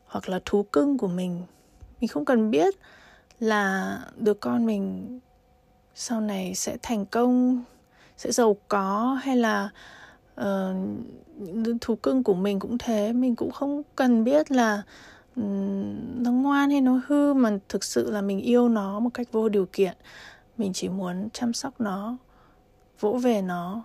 hoặc 0.05 0.29
là 0.29 0.39
thú 0.45 0.63
cưng 0.63 0.97
của 0.97 1.07
mình. 1.07 1.43
Mình 2.01 2.07
không 2.07 2.25
cần 2.25 2.51
biết 2.51 2.75
là 3.45 3.99
đứa 4.17 4.33
con 4.33 4.65
mình 4.65 5.19
sau 5.95 6.21
này 6.21 6.55
sẽ 6.55 6.77
thành 6.81 7.05
công 7.05 7.63
sẽ 8.17 8.31
giàu 8.31 8.57
có 8.67 9.19
hay 9.23 9.37
là 9.37 9.69
uh, 10.41 10.45
những 11.37 11.77
thú 11.81 11.95
cưng 11.95 12.23
của 12.23 12.33
mình 12.33 12.59
cũng 12.59 12.77
thế. 12.77 13.13
Mình 13.13 13.35
cũng 13.35 13.51
không 13.51 13.81
cần 13.95 14.23
biết 14.23 14.51
là 14.51 14.81
um, 15.35 16.23
nó 16.23 16.31
ngoan 16.31 16.69
hay 16.69 16.81
nó 16.81 17.01
hư 17.07 17.33
mà 17.33 17.57
thực 17.69 17.83
sự 17.83 18.11
là 18.11 18.21
mình 18.21 18.39
yêu 18.39 18.69
nó 18.69 18.99
một 18.99 19.09
cách 19.13 19.27
vô 19.31 19.49
điều 19.49 19.65
kiện. 19.65 19.97
Mình 20.57 20.73
chỉ 20.73 20.89
muốn 20.89 21.29
chăm 21.33 21.53
sóc 21.53 21.81
nó 21.81 22.17
vỗ 22.99 23.13
về 23.13 23.41
nó 23.41 23.83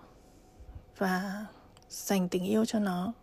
và 0.97 1.45
dành 1.89 2.29
tình 2.29 2.43
yêu 2.43 2.65
cho 2.65 2.79
nó. 2.79 3.13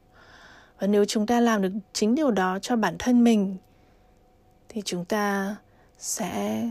Và 0.79 0.87
nếu 0.87 1.05
chúng 1.05 1.27
ta 1.27 1.41
làm 1.41 1.63
được 1.63 1.73
chính 1.93 2.15
điều 2.15 2.31
đó 2.31 2.59
cho 2.63 2.77
bản 2.77 2.97
thân 2.99 3.25
mình 3.25 3.57
thì 4.69 4.83
chúng 4.85 5.05
ta 5.05 5.57
sẽ 5.99 6.69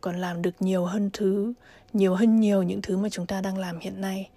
còn 0.00 0.16
làm 0.16 0.42
được 0.42 0.54
nhiều 0.60 0.84
hơn 0.84 1.10
thứ, 1.12 1.52
nhiều 1.92 2.14
hơn 2.14 2.40
nhiều 2.40 2.62
những 2.62 2.82
thứ 2.82 2.96
mà 2.96 3.08
chúng 3.08 3.26
ta 3.26 3.40
đang 3.40 3.58
làm 3.58 3.78
hiện 3.78 4.00
nay. 4.00 4.30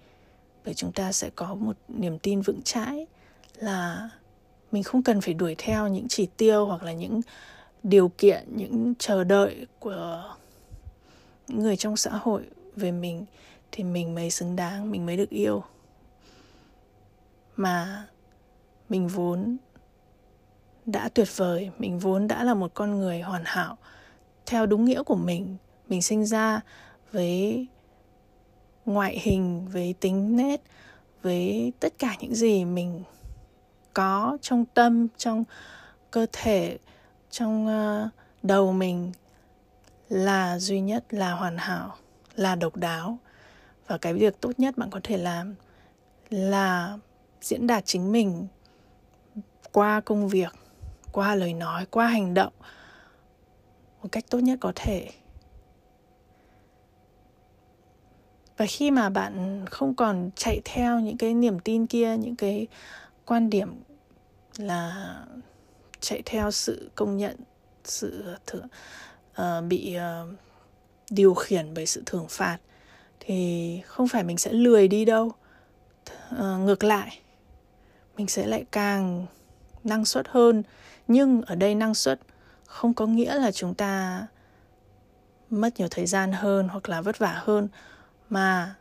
Bởi 0.64 0.74
chúng 0.74 0.92
ta 0.92 1.12
sẽ 1.12 1.30
có 1.34 1.54
một 1.54 1.76
niềm 1.88 2.18
tin 2.18 2.40
vững 2.40 2.62
chãi 2.62 3.06
là 3.56 4.10
mình 4.72 4.82
không 4.82 5.02
cần 5.02 5.20
phải 5.20 5.34
đuổi 5.34 5.54
theo 5.58 5.88
những 5.88 6.08
chỉ 6.08 6.28
tiêu 6.36 6.66
hoặc 6.66 6.82
là 6.82 6.92
những 6.92 7.20
điều 7.82 8.08
kiện, 8.08 8.56
những 8.56 8.94
chờ 8.98 9.24
đợi 9.24 9.66
của 9.78 10.34
người 11.48 11.76
trong 11.76 11.96
xã 11.96 12.10
hội 12.10 12.42
về 12.76 12.92
mình 12.92 13.24
thì 13.72 13.84
mình 13.84 14.14
mới 14.14 14.30
xứng 14.30 14.56
đáng, 14.56 14.90
mình 14.90 15.06
mới 15.06 15.16
được 15.16 15.30
yêu. 15.30 15.62
Mà 17.56 18.06
mình 18.88 19.08
vốn 19.08 19.56
đã 20.86 21.08
tuyệt 21.08 21.36
vời, 21.36 21.70
mình 21.78 21.98
vốn 21.98 22.28
đã 22.28 22.44
là 22.44 22.54
một 22.54 22.70
con 22.74 22.98
người 22.98 23.20
hoàn 23.20 23.42
hảo. 23.44 23.78
Theo 24.46 24.66
đúng 24.66 24.84
nghĩa 24.84 25.02
của 25.02 25.16
mình 25.16 25.56
mình 25.88 26.02
sinh 26.02 26.26
ra 26.26 26.60
với 27.12 27.66
ngoại 28.86 29.18
hình, 29.22 29.68
với 29.68 29.94
tính 30.00 30.36
nét, 30.36 30.62
với 31.22 31.72
tất 31.80 31.98
cả 31.98 32.16
những 32.20 32.34
gì 32.34 32.64
mình 32.64 33.02
có 33.94 34.38
trong 34.42 34.64
tâm, 34.64 35.08
trong 35.16 35.44
cơ 36.10 36.26
thể, 36.32 36.78
trong 37.30 37.66
ờ, 37.66 38.08
đầu 38.42 38.72
mình 38.72 39.12
là 40.08 40.58
duy 40.58 40.80
nhất, 40.80 41.04
là 41.10 41.32
hoàn 41.32 41.56
hảo, 41.58 41.96
là 42.34 42.54
độc 42.54 42.76
đáo. 42.76 43.18
Và 43.86 43.98
cái 43.98 44.14
việc 44.14 44.40
tốt 44.40 44.52
nhất 44.58 44.78
bạn 44.78 44.90
có 44.90 45.00
thể 45.02 45.16
làm 45.16 45.54
là 46.30 46.98
diễn 47.40 47.66
đạt 47.66 47.86
chính 47.86 48.12
mình 48.12 48.46
qua 49.72 50.00
công 50.00 50.28
việc 50.28 50.52
qua 51.14 51.34
lời 51.34 51.52
nói 51.52 51.86
qua 51.90 52.06
hành 52.06 52.34
động 52.34 52.52
một 54.02 54.08
cách 54.12 54.24
tốt 54.30 54.38
nhất 54.38 54.58
có 54.60 54.72
thể. 54.74 55.10
Và 58.56 58.66
khi 58.66 58.90
mà 58.90 59.08
bạn 59.10 59.64
không 59.70 59.94
còn 59.94 60.30
chạy 60.36 60.60
theo 60.64 61.00
những 61.00 61.18
cái 61.18 61.34
niềm 61.34 61.58
tin 61.60 61.86
kia 61.86 62.16
những 62.16 62.36
cái 62.36 62.66
quan 63.24 63.50
điểm 63.50 63.82
là 64.56 65.14
chạy 66.00 66.22
theo 66.24 66.50
sự 66.50 66.90
công 66.94 67.16
nhận 67.16 67.36
sự 67.84 68.36
thưởng 68.46 68.64
uh, 68.64 68.70
ờ, 69.34 69.60
bị 69.60 69.96
uh, 69.96 70.34
điều 71.10 71.34
khiển 71.34 71.74
bởi 71.74 71.86
sự 71.86 72.02
thưởng 72.06 72.26
phạt 72.28 72.58
thì 73.20 73.80
không 73.86 74.08
phải 74.08 74.24
mình 74.24 74.38
sẽ 74.38 74.52
lười 74.52 74.88
đi 74.88 75.04
đâu. 75.04 75.32
Uh, 76.34 76.40
ngược 76.40 76.84
lại 76.84 77.20
mình 78.16 78.26
sẽ 78.26 78.46
lại 78.46 78.64
càng 78.70 79.26
năng 79.84 80.04
suất 80.04 80.26
hơn 80.28 80.62
nhưng 81.08 81.42
ở 81.42 81.54
đây 81.54 81.74
năng 81.74 81.94
suất 81.94 82.20
không 82.66 82.94
có 82.94 83.06
nghĩa 83.06 83.34
là 83.34 83.52
chúng 83.52 83.74
ta 83.74 84.26
mất 85.50 85.78
nhiều 85.78 85.88
thời 85.90 86.06
gian 86.06 86.32
hơn 86.32 86.68
hoặc 86.68 86.88
là 86.88 87.00
vất 87.00 87.18
vả 87.18 87.32
hơn, 87.44 87.68
mà 88.30 88.74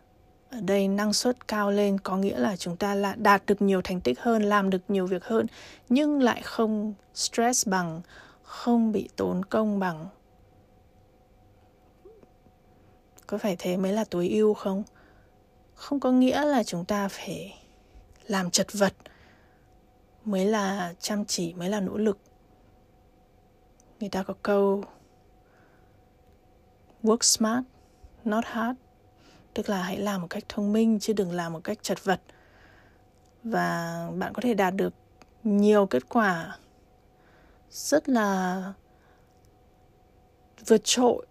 ở 0.52 0.62
đây 0.62 0.88
năng 0.88 1.14
suất 1.14 1.48
cao 1.48 1.72
lên 1.72 2.00
có 2.00 2.18
nghĩa 2.18 2.38
là 2.38 2.56
chúng 2.56 2.78
ta 2.78 2.96
là 2.96 3.16
đạt 3.16 3.46
được 3.46 3.62
nhiều 3.62 3.82
thành 3.84 4.02
tích 4.02 4.20
hơn, 4.20 4.44
làm 4.44 4.70
được 4.70 4.82
nhiều 4.88 5.08
việc 5.08 5.24
hơn, 5.24 5.48
nhưng 5.90 6.22
lại 6.22 6.42
không 6.42 6.94
stress 7.14 7.68
bằng, 7.68 8.02
không 8.44 8.92
bị 8.92 9.10
tốn 9.16 9.46
công 9.46 9.80
bằng. 9.80 10.08
Có 13.28 13.38
phải 13.38 13.56
thế 13.60 13.78
mới 13.78 13.94
là 13.94 14.06
tối 14.10 14.30
ưu 14.30 14.54
không? 14.54 14.84
Không 15.76 16.00
có 16.00 16.12
nghĩa 16.12 16.46
là 16.46 16.64
chúng 16.64 16.86
ta 16.86 17.08
phải 17.08 17.60
làm 18.28 18.52
chật 18.52 18.68
vật 18.74 18.94
mới 20.26 20.46
là 20.46 20.94
chăm 21.00 21.26
chỉ, 21.26 21.54
mới 21.54 21.70
là 21.70 21.80
nỗ 21.80 21.98
lực. 21.98 22.18
Người 24.00 24.10
ta 24.10 24.24
có 24.24 24.34
câu, 24.44 24.84
work 27.04 27.22
smart, 27.22 27.64
not 28.24 28.46
hard. 28.46 28.80
Tức 29.54 29.70
là 29.70 29.84
hãy 29.84 29.98
làm 29.98 30.22
một 30.22 30.28
cách 30.30 30.44
thông 30.50 30.74
minh, 30.74 31.00
chứ 31.00 31.14
đừng 31.14 31.32
làm 31.32 31.54
một 31.54 31.64
cách 31.64 31.84
chật 31.84 32.06
vật. 32.06 32.22
Và 33.44 34.08
bạn 34.18 34.34
có 34.34 34.42
thể 34.42 34.54
đạt 34.54 34.76
được 34.76 34.94
nhiều 35.44 35.86
kết 35.86 36.10
quả 36.10 36.58
rất 37.70 38.10
là 38.10 38.74
vượt 40.68 40.82
trội. 40.84 41.26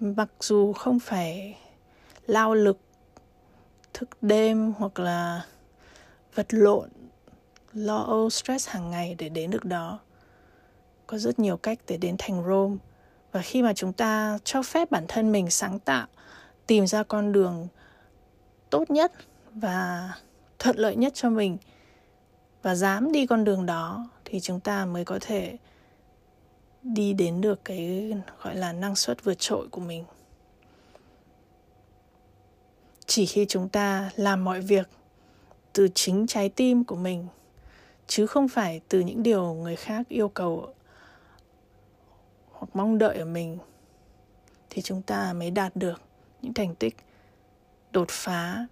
Mặc 0.00 0.28
dù 0.40 0.72
không 0.72 1.00
phải 1.00 1.58
lao 2.26 2.54
lực 2.54 2.78
thức 3.92 4.08
đêm 4.22 4.72
hoặc 4.72 4.98
là 4.98 5.46
vật 6.34 6.46
lộn 6.50 6.88
lo 7.72 8.02
âu, 8.02 8.30
stress 8.30 8.68
hàng 8.68 8.90
ngày 8.90 9.14
để 9.18 9.28
đến 9.28 9.50
được 9.50 9.64
đó. 9.64 9.98
Có 11.06 11.18
rất 11.18 11.38
nhiều 11.38 11.56
cách 11.56 11.78
để 11.86 11.96
đến 11.96 12.16
thành 12.18 12.44
Rome. 12.46 12.76
Và 13.32 13.42
khi 13.42 13.62
mà 13.62 13.72
chúng 13.74 13.92
ta 13.92 14.38
cho 14.44 14.62
phép 14.62 14.90
bản 14.90 15.04
thân 15.08 15.32
mình 15.32 15.50
sáng 15.50 15.78
tạo, 15.78 16.06
tìm 16.66 16.86
ra 16.86 17.02
con 17.02 17.32
đường 17.32 17.68
tốt 18.70 18.90
nhất 18.90 19.12
và 19.54 20.12
thuận 20.58 20.76
lợi 20.76 20.96
nhất 20.96 21.14
cho 21.14 21.30
mình 21.30 21.56
và 22.62 22.74
dám 22.74 23.12
đi 23.12 23.26
con 23.26 23.44
đường 23.44 23.66
đó, 23.66 24.08
thì 24.24 24.40
chúng 24.40 24.60
ta 24.60 24.86
mới 24.86 25.04
có 25.04 25.18
thể 25.20 25.56
đi 26.82 27.12
đến 27.12 27.40
được 27.40 27.60
cái, 27.64 28.12
gọi 28.42 28.56
là, 28.56 28.72
năng 28.72 28.96
suất 28.96 29.24
vượt 29.24 29.38
trội 29.38 29.68
của 29.70 29.80
mình. 29.80 30.04
Chỉ 33.06 33.26
khi 33.26 33.46
chúng 33.48 33.68
ta 33.68 34.10
làm 34.16 34.44
mọi 34.44 34.60
việc 34.60 34.88
từ 35.72 35.88
chính 35.94 36.26
trái 36.26 36.48
tim 36.48 36.84
của 36.84 36.96
mình 36.96 37.26
chứ 38.10 38.26
không 38.26 38.48
phải 38.48 38.80
từ 38.88 39.00
những 39.00 39.22
điều 39.22 39.54
người 39.54 39.76
khác 39.76 40.08
yêu 40.08 40.28
cầu 40.28 40.74
hoặc 42.52 42.68
mong 42.74 42.98
đợi 42.98 43.16
ở 43.16 43.24
mình, 43.24 43.58
thì 44.70 44.82
chúng 44.82 45.02
ta 45.02 45.32
mới 45.32 45.50
đạt 45.50 45.76
được 45.76 46.00
những 46.42 46.54
thành 46.54 46.74
tích 46.74 46.96
đột 47.90 48.08
phá 48.10 48.66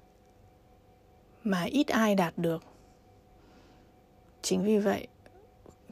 mà 1.43 1.63
ít 1.63 1.89
ai 1.89 2.15
đạt 2.15 2.39
được. 2.39 2.63
Chính 4.43 4.65
vì 4.65 4.79
vậy, 4.79 5.07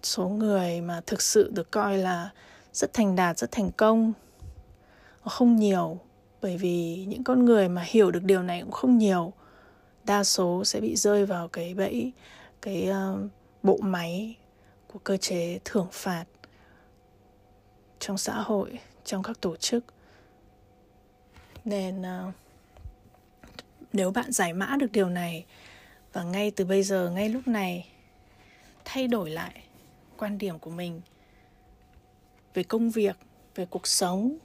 số 0.02 0.28
người 0.28 0.80
mà 0.80 1.00
thực 1.06 1.22
sự 1.22 1.50
được 1.54 1.70
coi 1.70 1.98
là 1.98 2.30
rất 2.72 2.92
thành 2.92 3.16
đạt, 3.16 3.38
rất 3.38 3.50
thành 3.52 3.70
công 3.76 4.12
không 5.24 5.56
nhiều. 5.56 5.98
Bởi 6.42 6.56
vì 6.56 7.04
những 7.08 7.24
con 7.24 7.44
người 7.44 7.68
mà 7.68 7.82
hiểu 7.86 8.10
được 8.10 8.22
điều 8.22 8.42
này 8.42 8.60
cũng 8.60 8.72
không 8.72 8.98
nhiều. 8.98 9.32
Đa 10.04 10.24
số 10.24 10.64
sẽ 10.64 10.80
bị 10.80 10.96
rơi 10.96 11.26
vào 11.26 11.48
cái 11.48 11.74
bẫy 11.74 12.12
cái 12.66 12.88
uh, 12.90 13.30
bộ 13.62 13.78
máy 13.82 14.36
của 14.86 14.98
cơ 14.98 15.16
chế 15.16 15.58
thưởng 15.64 15.88
phạt 15.92 16.24
trong 17.98 18.18
xã 18.18 18.34
hội 18.34 18.78
trong 19.04 19.22
các 19.22 19.40
tổ 19.40 19.56
chức. 19.56 19.84
Nên 21.64 22.00
uh, 22.00 22.34
nếu 23.92 24.10
bạn 24.10 24.32
giải 24.32 24.52
mã 24.52 24.76
được 24.78 24.92
điều 24.92 25.08
này 25.08 25.44
và 26.12 26.22
ngay 26.22 26.50
từ 26.50 26.64
bây 26.64 26.82
giờ 26.82 27.10
ngay 27.10 27.28
lúc 27.28 27.48
này 27.48 27.88
thay 28.84 29.08
đổi 29.08 29.30
lại 29.30 29.62
quan 30.16 30.38
điểm 30.38 30.58
của 30.58 30.70
mình 30.70 31.00
về 32.54 32.62
công 32.62 32.90
việc 32.90 33.16
về 33.54 33.66
cuộc 33.66 33.86
sống 33.86 34.38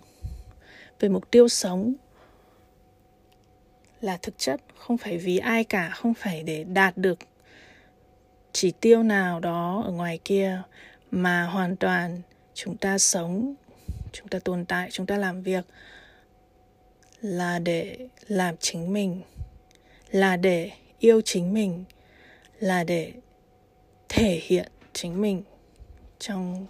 về 1.00 1.10
mục 1.10 1.32
tiêu 1.32 1.48
sống 1.48 1.94
là 4.02 4.18
thực 4.18 4.38
chất 4.38 4.62
không 4.78 4.98
phải 4.98 5.18
vì 5.18 5.38
ai 5.38 5.64
cả 5.64 5.90
không 5.90 6.14
phải 6.14 6.44
để 6.44 6.64
đạt 6.64 6.98
được 6.98 7.20
chỉ 8.54 8.72
tiêu 8.72 9.04
nào 9.04 9.40
đó 9.40 9.82
ở 9.86 9.92
ngoài 9.92 10.20
kia 10.26 10.62
mà 11.12 11.44
hoàn 11.44 11.76
toàn 11.76 12.22
chúng 12.54 12.78
ta 12.78 12.98
sống, 12.98 13.56
chúng 14.12 14.28
ta 14.28 14.40
tồn 14.40 14.66
tại, 14.66 14.90
chúng 14.92 15.06
ta 15.06 15.18
làm 15.18 15.44
việc 15.44 15.66
là 17.22 17.60
để 17.60 18.08
làm 18.28 18.58
chính 18.58 18.94
mình, 18.94 19.22
là 20.12 20.38
để 20.38 20.72
yêu 21.00 21.22
chính 21.26 21.54
mình, 21.54 21.84
là 22.60 22.84
để 22.84 23.12
thể 24.10 24.40
hiện 24.44 24.72
chính 24.94 25.22
mình 25.22 25.44
trong 26.20 26.66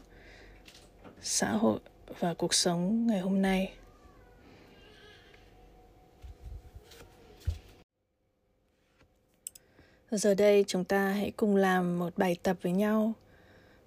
xã 1.22 1.52
hội 1.52 1.80
và 2.20 2.34
cuộc 2.34 2.54
sống 2.54 3.08
ngày 3.08 3.20
hôm 3.20 3.42
nay. 3.42 3.74
Giờ 10.18 10.34
đây 10.34 10.64
chúng 10.68 10.84
ta 10.84 11.10
hãy 11.10 11.32
cùng 11.32 11.56
làm 11.56 12.00
một 12.00 12.18
bài 12.18 12.36
tập 12.44 12.58
với 12.62 12.72
nhau. 12.72 13.14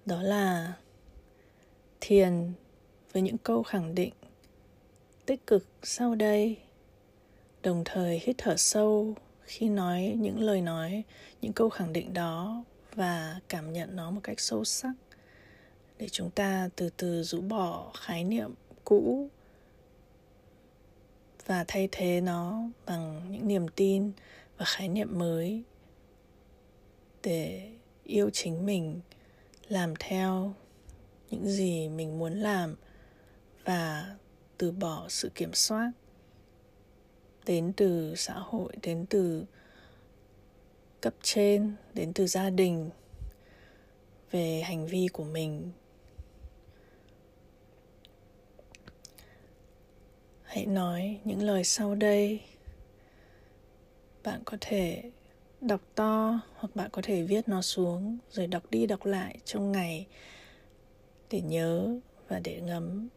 Đó 0.05 0.21
là 0.21 0.73
thiền 2.01 2.51
với 3.13 3.21
những 3.21 3.37
câu 3.37 3.63
khẳng 3.63 3.95
định 3.95 4.13
tích 5.25 5.47
cực 5.47 5.65
sau 5.83 6.15
đây, 6.15 6.57
đồng 7.63 7.83
thời 7.85 8.21
hít 8.23 8.35
thở 8.37 8.55
sâu 8.57 9.15
khi 9.43 9.69
nói 9.69 10.15
những 10.17 10.39
lời 10.39 10.61
nói, 10.61 11.03
những 11.41 11.53
câu 11.53 11.69
khẳng 11.69 11.93
định 11.93 12.13
đó 12.13 12.63
và 12.95 13.39
cảm 13.49 13.73
nhận 13.73 13.95
nó 13.95 14.11
một 14.11 14.21
cách 14.23 14.39
sâu 14.39 14.63
sắc. 14.65 14.93
Để 15.97 16.09
chúng 16.09 16.29
ta 16.31 16.69
từ 16.75 16.89
từ 16.97 17.23
rũ 17.23 17.41
bỏ 17.41 17.91
khái 17.99 18.23
niệm 18.23 18.53
cũ 18.83 19.29
và 21.45 21.65
thay 21.67 21.89
thế 21.91 22.21
nó 22.21 22.59
bằng 22.85 23.21
những 23.31 23.47
niềm 23.47 23.67
tin 23.67 24.11
và 24.57 24.65
khái 24.65 24.87
niệm 24.87 25.19
mới 25.19 25.63
để 27.25 27.69
yêu 28.03 28.29
chính 28.33 28.65
mình, 28.65 29.01
làm 29.67 29.93
theo 29.99 30.53
những 31.31 31.47
gì 31.47 31.89
mình 31.89 32.19
muốn 32.19 32.33
làm 32.33 32.75
và 33.63 34.15
từ 34.57 34.71
bỏ 34.71 35.05
sự 35.09 35.29
kiểm 35.35 35.53
soát 35.53 35.91
đến 37.45 37.73
từ 37.77 38.15
xã 38.15 38.33
hội, 38.33 38.73
đến 38.81 39.05
từ 39.09 39.45
cấp 41.01 41.13
trên, 41.21 41.75
đến 41.93 42.13
từ 42.13 42.27
gia 42.27 42.49
đình 42.49 42.89
về 44.31 44.61
hành 44.61 44.87
vi 44.87 45.07
của 45.13 45.23
mình. 45.23 45.71
Hãy 50.43 50.65
nói 50.65 51.19
những 51.23 51.41
lời 51.41 51.63
sau 51.63 51.95
đây. 51.95 52.41
Bạn 54.23 54.41
có 54.45 54.57
thể 54.61 55.11
đọc 55.67 55.81
to, 55.95 56.39
hoặc 56.55 56.75
bạn 56.75 56.89
có 56.91 57.01
thể 57.05 57.23
viết 57.23 57.47
nó 57.47 57.61
xuống, 57.61 58.17
rồi 58.31 58.47
đọc 58.47 58.63
đi 58.69 58.85
đọc 58.85 59.05
lại 59.05 59.39
trong 59.45 59.71
ngày 59.71 60.07
để 61.29 61.41
nhớ 61.41 61.99
và 62.27 62.39
để 62.39 62.61
ngấm 62.61 63.09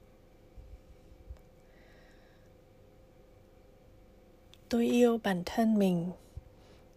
tôi 4.69 4.87
yêu 4.87 5.19
bản 5.23 5.43
thân 5.47 5.79
mình, 5.79 6.11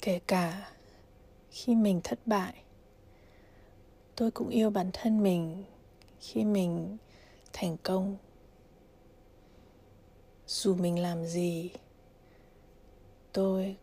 kể 0.01 0.19
cả 0.27 0.71
khi 1.51 1.75
mình 1.75 2.01
thất 2.03 2.19
bại. 2.25 2.63
Tôi 4.15 4.31
cũng 4.31 4.49
yêu 4.49 4.69
bản 4.69 4.89
thân 4.93 5.23
mình 5.23 5.63
khi 6.19 6.43
mình 6.43 6.97
thành 7.53 7.77
công. 7.83 8.17
Dù 10.47 10.75
mình 10.75 10.99
làm 10.99 11.25
gì, 11.25 11.71
tôi 13.33 13.77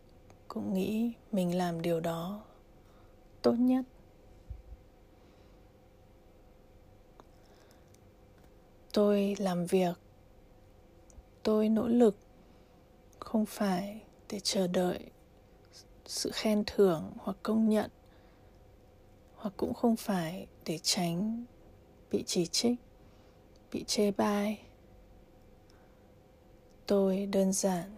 cũng 0.49 0.73
nghĩ 0.73 1.13
mình 1.31 1.57
làm 1.57 1.81
điều 1.81 1.99
đó 1.99 2.43
tốt 3.41 3.53
nhất. 3.53 3.85
Tôi 8.93 9.35
làm 9.39 9.65
việc, 9.65 9.99
tôi 11.43 11.69
nỗ 11.69 11.87
lực, 11.87 12.15
không 13.19 13.45
phải 13.45 14.01
để 14.29 14.39
chờ 14.39 14.67
đợi 14.67 15.11
sự 16.05 16.29
khen 16.33 16.63
thưởng 16.67 17.13
hoặc 17.17 17.37
công 17.43 17.69
nhận, 17.69 17.91
hoặc 19.35 19.53
cũng 19.57 19.73
không 19.73 19.95
phải 19.95 20.47
để 20.65 20.77
tránh 20.77 21.45
bị 22.11 22.23
chỉ 22.27 22.45
trích, 22.45 22.79
bị 23.71 23.83
chê 23.83 24.11
bai. 24.11 24.61
Tôi 26.87 27.25
đơn 27.25 27.53
giản 27.53 27.95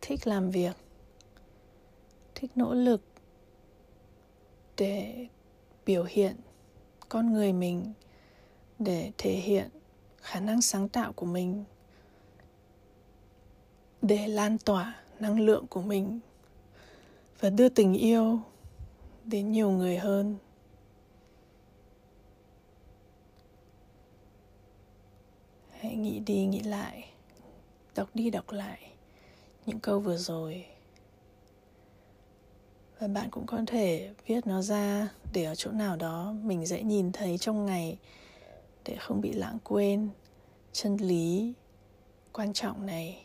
thích 0.00 0.26
làm 0.26 0.50
việc 0.50 0.76
thích 2.40 2.50
nỗ 2.54 2.74
lực 2.74 3.02
để 4.76 5.26
biểu 5.86 6.04
hiện 6.04 6.36
con 7.08 7.32
người 7.32 7.52
mình, 7.52 7.92
để 8.78 9.12
thể 9.18 9.32
hiện 9.32 9.68
khả 10.16 10.40
năng 10.40 10.62
sáng 10.62 10.88
tạo 10.88 11.12
của 11.12 11.26
mình, 11.26 11.64
để 14.02 14.28
lan 14.28 14.58
tỏa 14.58 14.96
năng 15.20 15.40
lượng 15.40 15.66
của 15.66 15.82
mình 15.82 16.20
và 17.40 17.50
đưa 17.50 17.68
tình 17.68 17.94
yêu 17.94 18.40
đến 19.24 19.52
nhiều 19.52 19.70
người 19.70 19.98
hơn. 19.98 20.36
Hãy 25.70 25.96
nghĩ 25.96 26.18
đi 26.18 26.46
nghĩ 26.46 26.60
lại, 26.60 27.10
đọc 27.94 28.08
đi 28.14 28.30
đọc 28.30 28.50
lại 28.50 28.92
những 29.66 29.80
câu 29.80 30.00
vừa 30.00 30.16
rồi 30.16 30.66
và 33.00 33.08
bạn 33.08 33.30
cũng 33.30 33.46
có 33.46 33.62
thể 33.66 34.10
viết 34.26 34.46
nó 34.46 34.62
ra 34.62 35.08
để 35.32 35.44
ở 35.44 35.54
chỗ 35.54 35.70
nào 35.70 35.96
đó 35.96 36.34
mình 36.42 36.66
dễ 36.66 36.82
nhìn 36.82 37.12
thấy 37.12 37.38
trong 37.38 37.66
ngày, 37.66 37.98
để 38.84 38.96
không 38.98 39.20
bị 39.20 39.32
lãng 39.32 39.58
quên 39.64 40.08
chân 40.72 40.96
lý 40.96 41.52
quan 42.32 42.52
trọng 42.52 42.86
này 42.86 43.24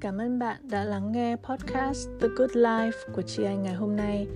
Cảm 0.00 0.18
ơn 0.18 0.38
bạn 0.38 0.68
đã 0.68 0.84
lắng 0.84 1.12
nghe 1.12 1.36
podcast 1.36 2.08
The 2.20 2.28
Good 2.36 2.50
Life 2.50 2.92
của 3.12 3.22
chị 3.22 3.44
Anh 3.44 3.62
ngày 3.62 3.74
hôm 3.74 3.96
nay. 3.96 4.26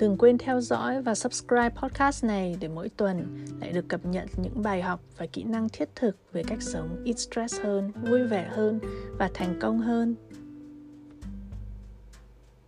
Đừng 0.00 0.16
quên 0.16 0.38
theo 0.38 0.60
dõi 0.60 1.02
và 1.02 1.14
subscribe 1.14 1.70
podcast 1.70 2.24
này 2.24 2.56
để 2.60 2.68
mỗi 2.68 2.88
tuần 2.88 3.44
lại 3.60 3.72
được 3.72 3.88
cập 3.88 4.06
nhật 4.06 4.28
những 4.36 4.62
bài 4.62 4.82
học 4.82 5.00
và 5.16 5.26
kỹ 5.26 5.44
năng 5.44 5.68
thiết 5.68 5.88
thực 5.94 6.16
về 6.32 6.42
cách 6.46 6.62
sống 6.62 7.02
ít 7.04 7.18
stress 7.18 7.60
hơn, 7.60 7.92
vui 8.02 8.22
vẻ 8.22 8.48
hơn 8.52 8.80
và 9.18 9.30
thành 9.34 9.58
công 9.60 9.78
hơn. 9.78 10.14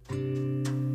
thank 0.09 0.67
you 0.67 0.92